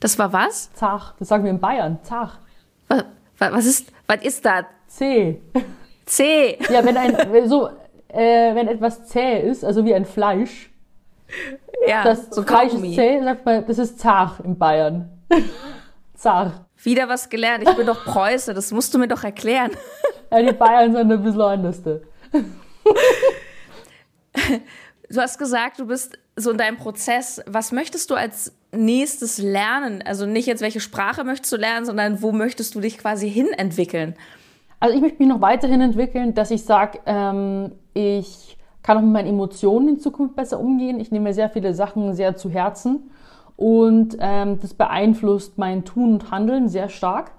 [0.00, 0.72] Das war was?
[0.74, 1.14] Zach.
[1.18, 1.98] Das sagen wir in Bayern.
[2.02, 2.38] Zach.
[2.88, 4.64] Was, was ist, was ist das?
[4.86, 5.40] C.
[6.06, 6.58] C.
[6.70, 7.68] Ja, wenn ein, so,
[8.08, 10.70] äh, wenn etwas zäh ist, also wie ein Fleisch.
[11.86, 15.10] Ja, das so Fleisch ist zäh, sagt man, das ist zart in Bayern.
[16.14, 16.52] zart.
[16.82, 17.68] Wieder was gelernt.
[17.68, 19.72] Ich bin doch Preuße, das musst du mir doch erklären.
[20.30, 21.82] ja, die Bayern sind ein bisschen anders.
[25.10, 27.42] du hast gesagt, du bist so in deinem Prozess.
[27.46, 30.02] Was möchtest du als nächstes lernen?
[30.06, 33.48] Also nicht jetzt, welche Sprache möchtest du lernen, sondern wo möchtest du dich quasi hin
[33.48, 34.14] entwickeln?
[34.80, 39.12] Also ich möchte mich noch weiterhin entwickeln, dass ich sage, ähm, ich kann auch mit
[39.12, 41.00] meinen Emotionen in Zukunft besser umgehen.
[41.00, 43.10] Ich nehme mir sehr viele Sachen sehr zu Herzen
[43.56, 47.32] und ähm, das beeinflusst mein Tun und Handeln sehr stark.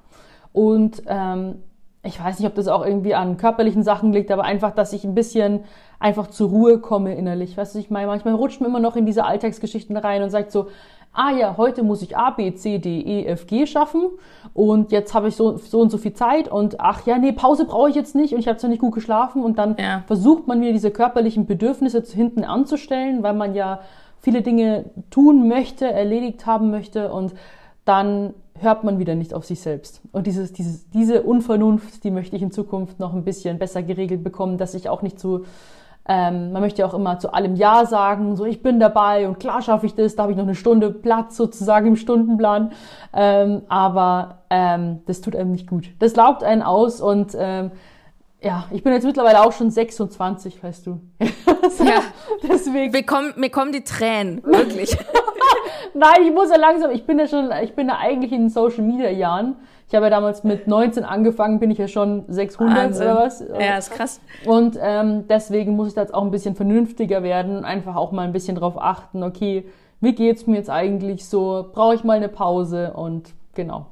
[0.51, 1.63] Und ähm,
[2.03, 5.05] ich weiß nicht, ob das auch irgendwie an körperlichen Sachen liegt, aber einfach, dass ich
[5.05, 5.61] ein bisschen
[5.99, 7.57] einfach zur Ruhe komme innerlich.
[7.57, 10.51] Weißt du, ich meine, manchmal rutscht man immer noch in diese Alltagsgeschichten rein und sagt
[10.51, 10.67] so,
[11.13, 14.09] ah ja, heute muss ich A, B, C, D, E, F, G schaffen
[14.53, 17.65] und jetzt habe ich so, so und so viel Zeit und ach ja, nee, Pause
[17.65, 20.03] brauche ich jetzt nicht und ich habe zwar nicht gut geschlafen und dann ja.
[20.07, 23.79] versucht man mir diese körperlichen Bedürfnisse hinten anzustellen, weil man ja
[24.21, 27.33] viele Dinge tun möchte, erledigt haben möchte und
[27.85, 30.01] dann hört man wieder nicht auf sich selbst.
[30.11, 34.23] Und dieses, dieses, diese Unvernunft, die möchte ich in Zukunft noch ein bisschen besser geregelt
[34.23, 35.45] bekommen, dass ich auch nicht so
[36.11, 39.39] ähm, man möchte ja auch immer zu allem Ja sagen, so ich bin dabei und
[39.39, 42.71] klar schaffe ich das, da habe ich noch eine Stunde Platz sozusagen im Stundenplan.
[43.13, 45.91] Ähm, aber ähm, das tut einem nicht gut.
[45.99, 47.69] Das laugt einen aus und ähm,
[48.41, 50.99] ja, ich bin jetzt mittlerweile auch schon 26, weißt du.
[51.19, 52.01] ja,
[52.41, 52.91] deswegen.
[52.91, 54.97] Mir kommen, mir kommen die Tränen, wirklich.
[55.93, 58.49] Nein, ich muss ja langsam, ich bin ja schon, ich bin ja eigentlich in den
[58.49, 59.57] Social Media Jahren.
[59.89, 63.07] Ich habe ja damals mit 19 angefangen, bin ich ja schon 600 Wahnsinn.
[63.07, 63.43] oder was.
[63.59, 64.21] Ja, ist krass.
[64.45, 68.21] Und ähm, deswegen muss ich da jetzt auch ein bisschen vernünftiger werden, einfach auch mal
[68.21, 69.67] ein bisschen drauf achten, okay,
[69.99, 71.71] wie geht's mir jetzt eigentlich so?
[71.73, 72.93] Brauche ich mal eine Pause?
[72.93, 73.87] Und genau.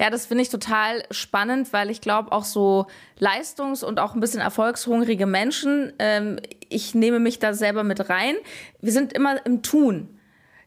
[0.00, 2.86] Ja, das finde ich total spannend, weil ich glaube, auch so
[3.18, 8.34] leistungs- und auch ein bisschen erfolgshungrige Menschen, ähm, ich nehme mich da selber mit rein.
[8.80, 10.19] Wir sind immer im Tun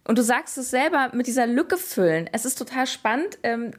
[0.06, 2.30] Und du sagst es selber mit dieser Lücke füllen.
[2.34, 3.40] Es ist total spannend.
[3.44, 3.72] Ähm,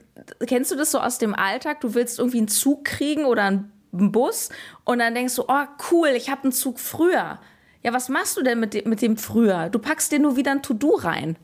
[0.47, 1.81] kennst du das so aus dem Alltag?
[1.81, 4.49] Du willst irgendwie einen Zug kriegen oder einen Bus
[4.83, 7.39] und dann denkst du, oh cool, ich habe einen Zug früher.
[7.83, 9.69] Ja, was machst du denn mit dem, mit dem früher?
[9.69, 11.37] Du packst dir nur wieder ein To-Do rein.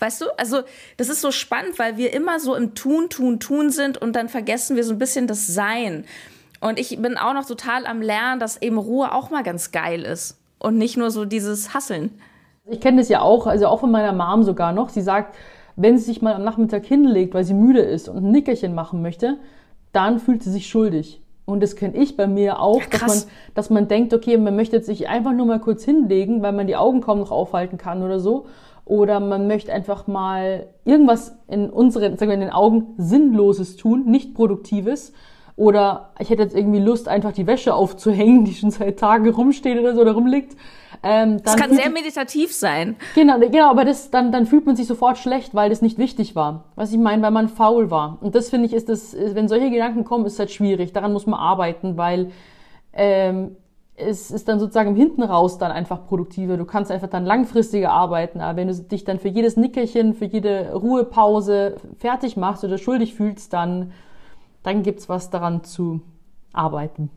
[0.00, 0.26] Weißt du?
[0.36, 0.62] Also,
[0.96, 4.28] das ist so spannend, weil wir immer so im Tun, Tun, Tun sind und dann
[4.28, 6.04] vergessen wir so ein bisschen das Sein.
[6.60, 10.02] Und ich bin auch noch total am Lernen, dass eben Ruhe auch mal ganz geil
[10.02, 12.20] ist und nicht nur so dieses Hasseln.
[12.70, 14.90] Ich kenne das ja auch, also auch von meiner Mom sogar noch.
[14.90, 15.34] Sie sagt,
[15.76, 19.00] wenn sie sich mal am Nachmittag hinlegt, weil sie müde ist und ein Nickerchen machen
[19.00, 19.36] möchte,
[19.92, 21.22] dann fühlt sie sich schuldig.
[21.46, 24.54] Und das kenne ich bei mir auch, ja, dass, man, dass man denkt, okay, man
[24.54, 27.78] möchte jetzt sich einfach nur mal kurz hinlegen, weil man die Augen kaum noch aufhalten
[27.78, 28.46] kann oder so.
[28.84, 34.04] Oder man möchte einfach mal irgendwas in unseren, sagen wir in den Augen, Sinnloses tun,
[34.06, 35.14] nicht Produktives.
[35.56, 39.78] Oder ich hätte jetzt irgendwie Lust, einfach die Wäsche aufzuhängen, die schon seit Tagen rumsteht
[39.78, 40.54] oder so oder rumliegt.
[41.02, 42.96] Ähm, das kann sehr meditativ sein.
[43.14, 46.34] Genau, genau, aber das, dann, dann fühlt man sich sofort schlecht, weil das nicht wichtig
[46.34, 46.64] war.
[46.74, 48.18] Was ich meine, weil man faul war.
[48.20, 50.92] Und das finde ich, ist das, wenn solche Gedanken kommen, ist halt schwierig.
[50.92, 52.32] Daran muss man arbeiten, weil
[52.92, 53.56] ähm,
[53.98, 56.56] es ist dann sozusagen hinten raus dann einfach produktiver.
[56.56, 58.40] Du kannst einfach dann langfristiger arbeiten.
[58.40, 63.14] Aber wenn du dich dann für jedes Nickerchen, für jede Ruhepause fertig machst oder schuldig
[63.14, 63.92] fühlst, dann,
[64.62, 66.00] dann gibt's was daran zu
[66.52, 67.10] arbeiten.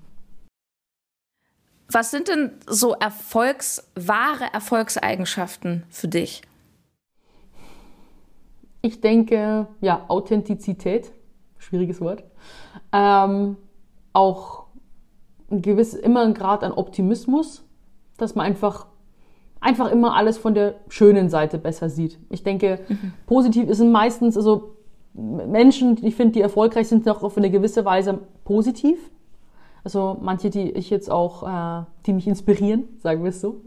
[1.94, 6.42] Was sind denn so Erfolgs, wahre Erfolgseigenschaften für dich?
[8.82, 11.12] Ich denke, ja, Authentizität,
[11.58, 12.24] schwieriges Wort.
[12.94, 13.58] Ähm,
[14.14, 14.68] auch
[15.50, 17.64] ein gewiss, immer ein Grad an Optimismus,
[18.18, 18.88] dass man einfach,
[19.60, 22.18] einfach immer alles von der schönen Seite besser sieht.
[22.30, 23.14] Ich denke, mhm.
[23.26, 24.78] positiv ist meistens, also
[25.14, 28.98] Menschen, ich finde, die erfolgreich sind, auch auf eine gewisse Weise positiv.
[29.84, 33.62] Also manche, die ich jetzt auch, äh, die mich inspirieren, sagen wir es so.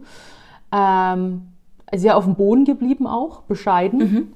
[0.72, 1.48] Ähm,
[1.94, 3.98] sehr auf dem Boden geblieben auch, bescheiden.
[3.98, 4.33] Mhm.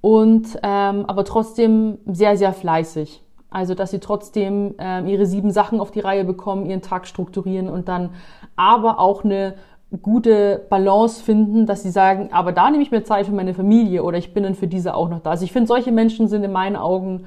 [0.00, 3.22] Und ähm, aber trotzdem sehr, sehr fleißig.
[3.50, 7.68] Also, dass sie trotzdem ähm, ihre sieben Sachen auf die Reihe bekommen, ihren Tag strukturieren
[7.68, 8.10] und dann
[8.56, 9.54] aber auch eine
[10.02, 14.02] gute Balance finden, dass sie sagen, aber da nehme ich mir Zeit für meine Familie
[14.02, 15.30] oder ich bin dann für diese auch noch da.
[15.30, 17.26] Also ich finde, solche Menschen sind in meinen Augen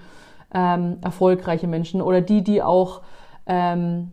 [0.54, 3.02] ähm, erfolgreiche Menschen oder die, die auch
[3.50, 4.12] ähm,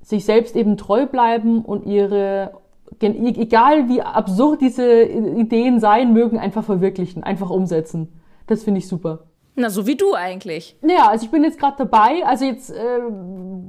[0.00, 2.52] sich selbst eben treu bleiben und ihre,
[3.00, 8.08] egal wie absurd diese Ideen sein mögen, einfach verwirklichen, einfach umsetzen.
[8.46, 9.24] Das finde ich super.
[9.56, 10.78] Na, so wie du eigentlich.
[10.82, 12.24] Ja, also ich bin jetzt gerade dabei.
[12.24, 13.00] Also jetzt äh,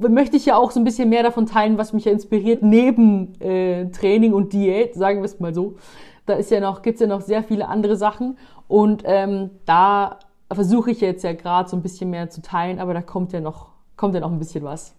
[0.08, 3.34] möchte ich ja auch so ein bisschen mehr davon teilen, was mich ja inspiriert, neben
[3.42, 5.78] äh, Training und Diät, sagen wir es mal so.
[6.28, 8.38] Da ist ja noch, gibt's ja noch sehr viele andere Sachen.
[8.68, 10.20] Und ähm, da
[10.52, 13.42] versuche ich jetzt ja gerade so ein bisschen mehr zu teilen, aber da kommt ja
[13.42, 14.96] noch kommt ja noch ein bisschen was.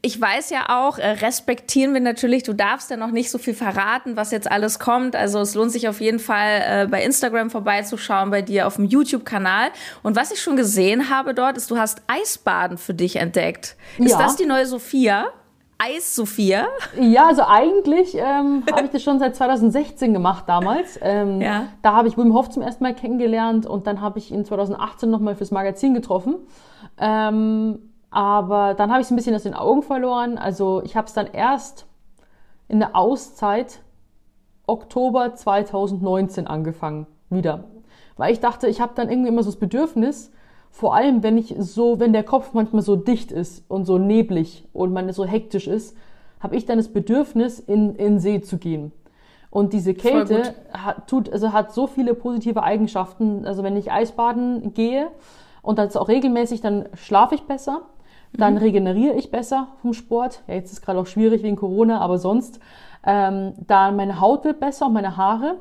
[0.00, 3.52] Ich weiß ja auch, äh, respektieren wir natürlich, du darfst ja noch nicht so viel
[3.52, 5.16] verraten, was jetzt alles kommt.
[5.16, 8.84] Also es lohnt sich auf jeden Fall äh, bei Instagram vorbeizuschauen, bei dir auf dem
[8.84, 9.68] YouTube-Kanal.
[10.02, 13.76] Und was ich schon gesehen habe dort, ist, du hast Eisbaden für dich entdeckt.
[13.98, 14.18] Ist ja.
[14.18, 15.26] das die neue Sophia?
[15.78, 16.68] Eis Sophia?
[16.98, 20.98] Ja, also eigentlich ähm, habe ich das schon seit 2016 gemacht damals.
[21.02, 21.66] Ähm, ja.
[21.82, 25.10] Da habe ich Wim Hof zum ersten Mal kennengelernt und dann habe ich ihn 2018
[25.10, 26.36] nochmal fürs Magazin getroffen.
[26.98, 30.38] Ähm, aber dann habe ich es ein bisschen aus den Augen verloren.
[30.38, 31.86] Also ich habe es dann erst
[32.68, 33.80] in der Auszeit
[34.66, 37.64] Oktober 2019 angefangen wieder.
[38.16, 40.30] Weil ich dachte, ich habe dann irgendwie immer so das Bedürfnis,
[40.70, 44.66] vor allem wenn ich so, wenn der Kopf manchmal so dicht ist und so neblig
[44.72, 45.96] und man so hektisch ist,
[46.40, 48.92] habe ich dann das Bedürfnis, in, in See zu gehen.
[49.50, 53.46] Und diese Kälte hat, tut, also hat so viele positive Eigenschaften.
[53.46, 55.10] Also wenn ich Eisbaden gehe
[55.62, 57.82] und das auch regelmäßig, dann schlafe ich besser
[58.32, 58.60] dann mhm.
[58.60, 60.42] regeneriere ich besser vom Sport.
[60.46, 62.60] Ja, jetzt ist gerade auch schwierig wegen Corona, aber sonst.
[63.04, 65.56] Ähm, dann meine Haut wird besser und meine Haare.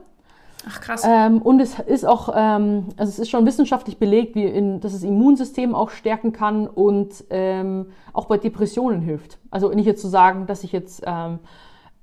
[0.68, 1.04] Ach krass.
[1.08, 4.94] Ähm, und es ist auch, ähm, also es ist schon wissenschaftlich belegt, wie in, dass
[4.94, 9.38] das Immunsystem auch stärken kann und ähm, auch bei Depressionen hilft.
[9.52, 11.40] Also nicht jetzt zu sagen, dass ich jetzt ähm,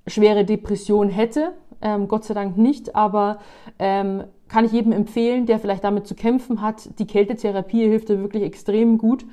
[0.06, 3.38] schwere Depressionen hätte, ähm, Gott sei Dank nicht, aber
[3.78, 6.98] ähm, kann ich jedem empfehlen, der vielleicht damit zu kämpfen hat.
[6.98, 9.24] Die Kältetherapie hilft da wirklich extrem gut.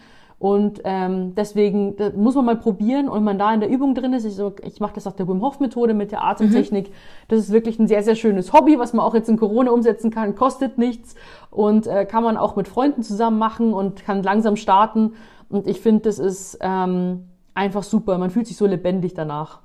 [0.41, 4.11] Und ähm, deswegen muss man mal probieren und wenn man da in der Übung drin
[4.13, 4.25] ist.
[4.25, 6.89] Ich, so, ich mache das nach der Wim Hof Methode mit der Atemtechnik.
[6.89, 6.93] Mhm.
[7.27, 10.09] Das ist wirklich ein sehr, sehr schönes Hobby, was man auch jetzt in Corona umsetzen
[10.09, 11.13] kann, kostet nichts
[11.51, 15.13] und äh, kann man auch mit Freunden zusammen machen und kann langsam starten.
[15.47, 18.17] Und ich finde, das ist ähm, einfach super.
[18.17, 19.59] Man fühlt sich so lebendig danach.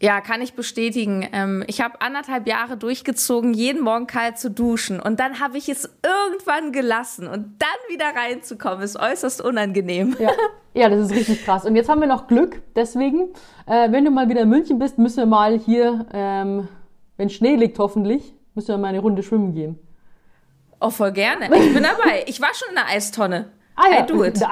[0.00, 1.28] Ja, kann ich bestätigen.
[1.32, 4.98] Ähm, ich habe anderthalb Jahre durchgezogen, jeden Morgen kalt zu duschen.
[4.98, 7.26] Und dann habe ich es irgendwann gelassen.
[7.26, 10.16] Und dann wieder reinzukommen, ist äußerst unangenehm.
[10.18, 10.30] Ja.
[10.74, 11.66] ja, das ist richtig krass.
[11.66, 12.62] Und jetzt haben wir noch Glück.
[12.74, 13.34] Deswegen,
[13.66, 16.68] äh, wenn du mal wieder in München bist, müssen wir mal hier, ähm,
[17.18, 19.78] wenn Schnee liegt hoffentlich, müssen Müssen wir mal eine Runde schwimmen gehen.
[20.80, 21.44] Oh, voll gerne.
[21.54, 22.24] Ich bin dabei.
[22.26, 23.52] Ich war schon in der Eistonne.
[23.76, 24.38] Ah ja, I do it.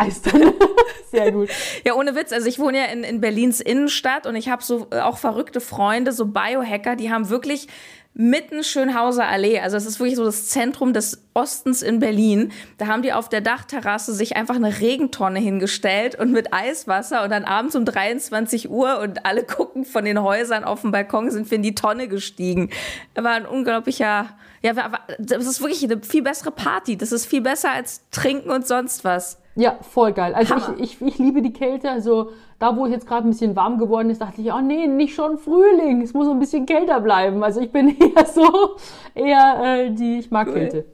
[1.11, 1.49] Sehr gut.
[1.85, 2.33] Ja, ohne Witz.
[2.33, 5.61] Also ich wohne ja in, in Berlins Innenstadt und ich habe so äh, auch verrückte
[5.61, 7.69] Freunde, so Biohacker, die haben wirklich
[8.15, 12.51] mitten Schönhauser Allee, also es ist wirklich so das Zentrum des Ostens in Berlin.
[12.77, 17.31] Da haben die auf der Dachterrasse sich einfach eine Regentonne hingestellt und mit Eiswasser und
[17.31, 21.49] dann abends um 23 Uhr und alle gucken von den Häusern auf dem Balkon sind
[21.49, 22.71] wir in die Tonne gestiegen.
[23.15, 24.31] War ein unglaublicher,
[24.63, 24.73] ja,
[25.19, 26.97] das ist wirklich eine viel bessere Party.
[26.97, 29.41] Das ist viel besser als trinken und sonst was.
[29.55, 30.35] Ja, voll geil.
[30.35, 31.91] Also ich, ich, ich liebe die Kälte.
[31.91, 34.87] Also da, wo ich jetzt gerade ein bisschen warm geworden ist, dachte ich, oh nee,
[34.87, 36.03] nicht schon Frühling.
[36.03, 37.43] Es muss ein bisschen kälter bleiben.
[37.43, 38.77] Also ich bin eher so,
[39.15, 40.55] eher äh, die, ich mag cool.
[40.55, 40.85] Kälte.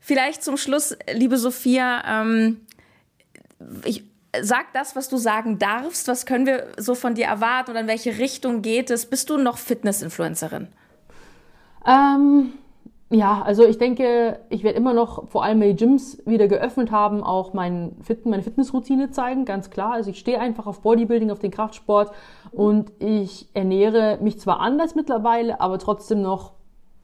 [0.00, 2.60] Vielleicht zum Schluss, liebe Sophia, ähm,
[3.84, 4.04] ich,
[4.40, 6.08] sag das, was du sagen darfst.
[6.08, 9.06] Was können wir so von dir erwarten oder in welche Richtung geht es?
[9.06, 10.68] Bist du noch Fitness-Influencerin?
[11.86, 12.52] Ähm,
[13.10, 17.22] ja, also ich denke, ich werde immer noch vor allem die Gyms wieder geöffnet haben,
[17.22, 19.92] auch mein Fit meine Fitnessroutine zeigen, ganz klar.
[19.92, 22.12] Also ich stehe einfach auf Bodybuilding, auf den Kraftsport
[22.52, 26.52] und ich ernähre mich zwar anders mittlerweile, aber trotzdem noch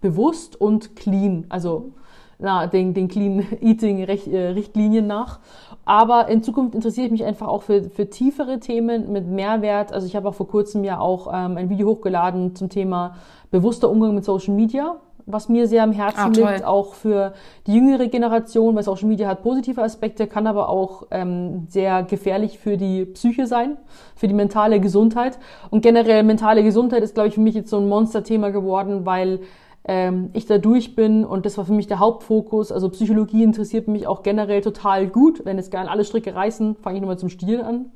[0.00, 1.44] bewusst und clean.
[1.50, 1.92] Also
[2.38, 5.40] na, den, den Clean Eating Richtlinien nach.
[5.88, 9.90] Aber in Zukunft interessiere ich mich einfach auch für, für tiefere Themen mit Mehrwert.
[9.90, 13.14] Also ich habe auch vor kurzem ja auch ähm, ein Video hochgeladen zum Thema
[13.50, 14.96] bewusster Umgang mit Social Media
[15.30, 17.34] was mir sehr am Herzen ah, liegt, auch für
[17.66, 22.58] die jüngere Generation, weil Social Media hat positive Aspekte, kann aber auch ähm, sehr gefährlich
[22.58, 23.76] für die Psyche sein,
[24.16, 25.38] für die mentale Gesundheit.
[25.68, 29.40] Und generell mentale Gesundheit ist, glaube ich, für mich jetzt so ein Monsterthema geworden, weil
[29.88, 32.70] ähm, ich da durch bin und das war für mich der Hauptfokus.
[32.70, 35.44] Also Psychologie interessiert mich auch generell total gut.
[35.44, 37.86] Wenn es gerne alle Stricke reißen, fange ich nochmal zum Stielen an.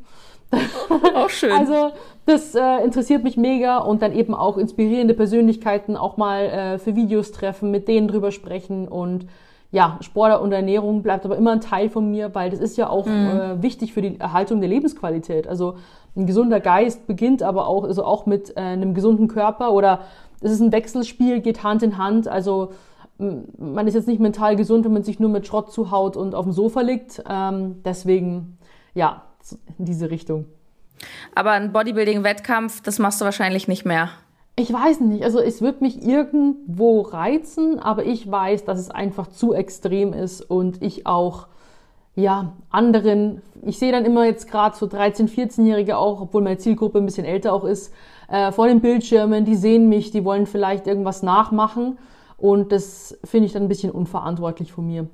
[1.14, 1.52] Auch schön.
[1.52, 1.92] Also
[2.26, 6.94] das äh, interessiert mich mega und dann eben auch inspirierende Persönlichkeiten auch mal äh, für
[6.94, 9.26] Videos treffen, mit denen drüber sprechen und
[9.70, 12.90] ja, Sport und Ernährung bleibt aber immer ein Teil von mir, weil das ist ja
[12.90, 13.12] auch mhm.
[13.12, 15.48] äh, wichtig für die Erhaltung der Lebensqualität.
[15.48, 15.76] Also
[16.14, 20.00] ein gesunder Geist beginnt aber auch, also auch mit äh, einem gesunden Körper oder
[20.42, 22.28] es ist ein Wechselspiel, geht Hand in Hand.
[22.28, 22.72] Also
[23.18, 26.44] man ist jetzt nicht mental gesund, wenn man sich nur mit Schrott zuhaut und auf
[26.44, 27.22] dem Sofa liegt.
[27.28, 28.58] Ähm, deswegen,
[28.94, 29.22] ja,
[29.78, 30.46] in diese Richtung.
[31.34, 34.10] Aber ein Bodybuilding-Wettkampf, das machst du wahrscheinlich nicht mehr.
[34.54, 35.24] Ich weiß nicht.
[35.24, 40.42] Also es wird mich irgendwo reizen, aber ich weiß, dass es einfach zu extrem ist
[40.42, 41.46] und ich auch
[42.14, 43.42] ja anderen.
[43.64, 47.24] Ich sehe dann immer jetzt gerade so 13, 14-Jährige auch, obwohl meine Zielgruppe ein bisschen
[47.24, 47.92] älter auch ist,
[48.28, 49.44] äh, vor den Bildschirmen.
[49.44, 51.98] Die sehen mich, die wollen vielleicht irgendwas nachmachen
[52.36, 55.06] und das finde ich dann ein bisschen unverantwortlich von mir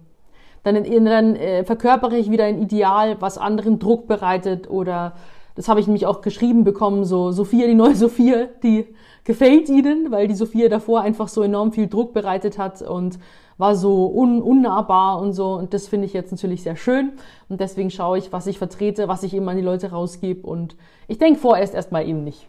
[0.62, 5.14] dann, dann äh, verkörpere ich wieder ein Ideal, was anderen Druck bereitet oder
[5.54, 8.86] das habe ich nämlich auch geschrieben bekommen, so Sophia, die neue Sophia, die
[9.24, 13.18] gefällt ihnen, weil die Sophia davor einfach so enorm viel Druck bereitet hat und
[13.58, 15.54] war so un unnahbar und so.
[15.54, 17.12] Und das finde ich jetzt natürlich sehr schön.
[17.48, 20.46] Und deswegen schaue ich, was ich vertrete, was ich eben an die Leute rausgebe.
[20.46, 20.76] Und
[21.08, 22.48] ich denke vorerst erstmal eben nicht.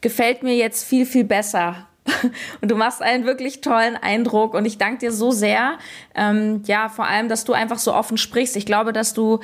[0.00, 1.86] Gefällt mir jetzt viel, viel besser
[2.60, 5.78] und du machst einen wirklich tollen Eindruck und ich danke dir so sehr.
[6.14, 8.56] Ähm, ja, vor allem, dass du einfach so offen sprichst.
[8.56, 9.40] Ich glaube, dass du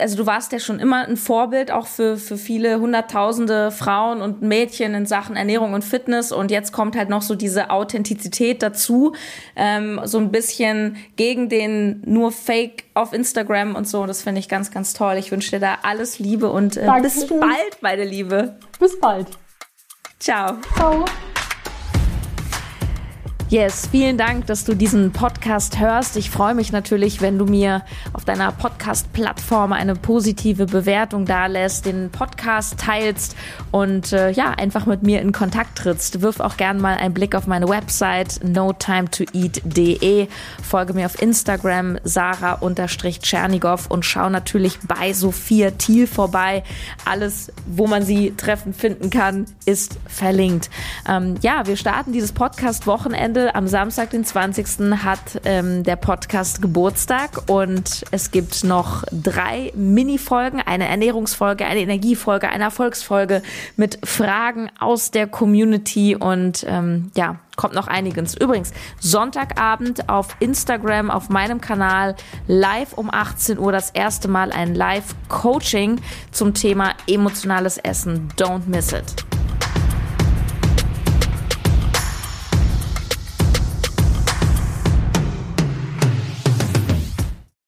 [0.00, 4.42] also du warst ja schon immer ein Vorbild auch für, für viele hunderttausende Frauen und
[4.42, 9.14] Mädchen in Sachen Ernährung und Fitness und jetzt kommt halt noch so diese Authentizität dazu,
[9.56, 14.06] ähm, so ein bisschen gegen den nur Fake auf Instagram und so.
[14.06, 15.16] Das finde ich ganz, ganz toll.
[15.16, 18.58] Ich wünsche dir da alles Liebe und äh, bis bald, meine Liebe.
[18.78, 19.28] Bis bald.
[20.18, 20.58] Ciao.
[20.76, 21.04] Ciao.
[23.50, 26.16] Yes, vielen Dank, dass du diesen Podcast hörst.
[26.16, 27.82] Ich freue mich natürlich, wenn du mir
[28.12, 33.34] auf deiner Podcast-Plattform eine positive Bewertung dalässt, den Podcast teilst
[33.72, 36.22] und äh, ja, einfach mit mir in Kontakt trittst.
[36.22, 40.28] Wirf auch gern mal einen Blick auf meine Website notimetoeat.de.
[40.62, 46.62] Folge mir auf Instagram sarah-tschernigow und schau natürlich bei Sophia Thiel vorbei.
[47.04, 50.70] Alles, wo man sie treffen finden kann, ist verlinkt.
[51.08, 55.02] Ähm, ja, wir starten dieses Podcast-Wochenende heute, am Samstag, den 20.
[55.02, 62.48] hat ähm, der Podcast Geburtstag und es gibt noch drei Mini-Folgen, eine Ernährungsfolge, eine Energiefolge,
[62.48, 63.42] eine Erfolgsfolge
[63.76, 68.36] mit Fragen aus der Community und ähm, ja, kommt noch einiges.
[68.36, 72.16] Übrigens, Sonntagabend auf Instagram, auf meinem Kanal,
[72.46, 78.28] live um 18 Uhr das erste Mal ein Live-Coaching zum Thema emotionales Essen.
[78.36, 79.29] Don't miss it.